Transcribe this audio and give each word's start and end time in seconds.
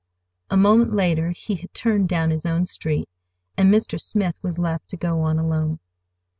A 0.49 0.57
moment 0.57 0.95
later 0.95 1.29
he 1.29 1.53
had 1.53 1.75
turned 1.75 2.09
down 2.09 2.31
his 2.31 2.43
own 2.43 2.65
street, 2.65 3.07
and 3.55 3.71
Mr. 3.71 3.99
Smith 4.01 4.35
was 4.41 4.57
left 4.57 4.87
to 4.87 4.97
go 4.97 5.21
on 5.21 5.37
alone. 5.37 5.77